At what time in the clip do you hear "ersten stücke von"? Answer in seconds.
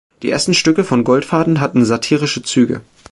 0.31-1.03